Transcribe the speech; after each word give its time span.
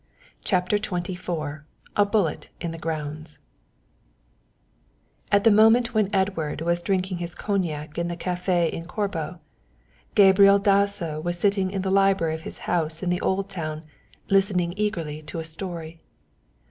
CHAPTER 0.43 0.79
XXIV 0.79 1.61
A 1.95 2.05
BULLET 2.07 2.49
IN 2.59 2.71
THE 2.71 2.79
GROUNDS 2.79 3.37
At 5.31 5.43
the 5.43 5.51
moment 5.51 5.93
when 5.93 6.09
Edward 6.11 6.61
was 6.61 6.81
drinking 6.81 7.19
his 7.19 7.35
cognac 7.35 7.99
in 7.99 8.07
the 8.07 8.17
café 8.17 8.67
in 8.71 8.85
Corbo, 8.85 9.39
Gabriel 10.15 10.57
Dasso 10.57 11.19
was 11.21 11.37
sitting 11.37 11.69
in 11.69 11.83
the 11.83 11.91
library 11.91 12.33
of 12.33 12.41
his 12.41 12.57
house 12.65 13.03
in 13.03 13.11
the 13.11 13.21
old 13.21 13.47
town 13.47 13.83
listening 14.27 14.73
eagerly 14.75 15.21
to 15.21 15.37
a 15.37 15.45
story. 15.45 16.01